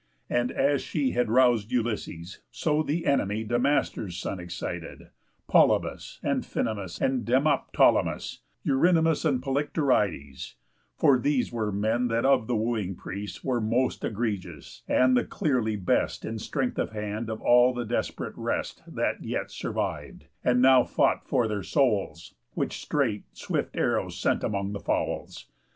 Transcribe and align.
And 0.31 0.51
as 0.51 0.81
she 0.81 1.11
Had 1.11 1.29
rous'd 1.29 1.71
Ulysses; 1.71 2.41
so 2.49 2.81
the 2.81 3.05
enemy 3.05 3.45
Damastor's 3.45 4.17
son 4.17 4.39
excited, 4.39 5.11
Polybus, 5.47 6.19
Amphinomus, 6.23 6.99
and 6.99 7.23
Demoptolemus, 7.23 8.39
Eurynomus, 8.65 9.25
and 9.25 9.43
Polyctorides; 9.43 10.55
For 10.95 11.19
these 11.19 11.51
were 11.51 11.71
men 11.71 12.07
that 12.07 12.25
of 12.25 12.47
the 12.47 12.55
wooing 12.55 12.95
prease 12.95 13.43
Were 13.43 13.61
most 13.61 14.03
egregious, 14.03 14.81
and 14.87 15.15
the 15.15 15.23
clearly 15.23 15.75
best 15.75 16.25
In 16.25 16.39
strength 16.39 16.79
of 16.79 16.93
hand 16.93 17.29
of 17.29 17.39
all 17.39 17.71
the 17.71 17.85
desp'rate 17.85 18.33
rest 18.35 18.81
That 18.87 19.23
yet 19.23 19.51
surviv'd, 19.51 20.25
and 20.43 20.63
now 20.63 20.83
fought 20.83 21.23
for 21.27 21.47
their 21.47 21.61
souls; 21.61 22.33
Which 22.55 22.81
straight 22.81 23.25
swift 23.33 23.77
arrows 23.77 24.17
sent 24.17 24.43
among 24.43 24.71
the 24.71 24.79
fowls. 24.79 25.45